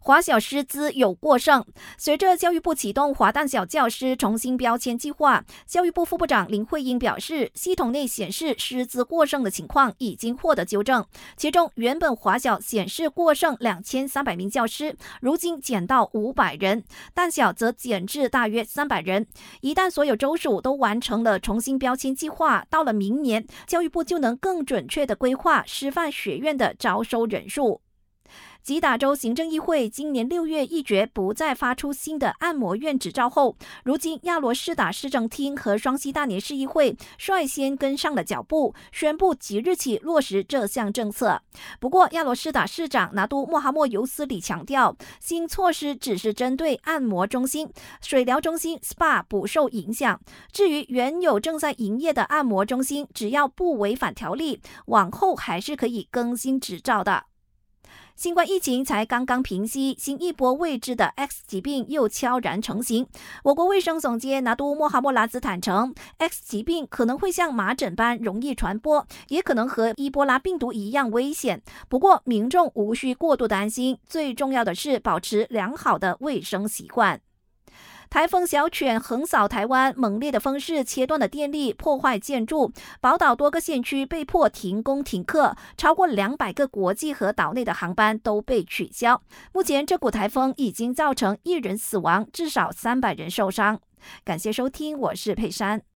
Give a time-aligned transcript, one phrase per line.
[0.00, 1.64] 华小师资有过剩。
[1.96, 11.04] 随着教育部启动华旦小教师重新标签计划，教育部副部长林慧英表示，系统内显示师资过剩的情况已经获得纠正。
[11.36, 16.82] 其中，原本华小显示过剩两千三百名教师，如今减到五百人；
[17.14, 19.26] 旦小则减至大约三百人。
[19.60, 27.82] 一旦所有州属都完成了重新标签计划，到了明年，教育部就能更准确地规划师范学院的招收人数。
[28.62, 41.40] 吉打州行政议会今年六月一决不再发出新的按摩院执照后，如今亚罗士打市政厅和双溪大年市议会率先跟上了脚步，宣布即日起落实这项政策。
[41.80, 47.70] 不过，亚罗士打市长拿督莫哈默尤斯里强调，新措施只是针对按摩中心、
[48.02, 50.20] 水疗中心 （SPA） 不受影响。
[50.52, 57.24] 至于原有正在营业的按摩中心，只要不违反条例，往后还是可以更新执照的。
[58.18, 63.06] 新冠疫情才刚刚平息，新一波未知的 X 疾病又悄然成型。
[63.44, 71.62] 我国卫生总监拿督莫哈莫拉兹坦诚，X 疾病可能会像麻疹般容易传播，也可能和伊波拉病毒一样危险。
[71.88, 77.20] 不过，民众无需过度担心，最重要的是保持良好的卫生习惯。
[78.10, 89.22] 台风小犬横扫台湾，猛烈的风势切断了电力，破坏建筑，宝岛多个县区被迫停工停课，超过两百个国际和岛内的航班都被取消。
[89.52, 93.78] 目前，这股台风已经造成一人死亡，至少三百人受伤。
[94.24, 95.82] 感谢收听，我是佩珊。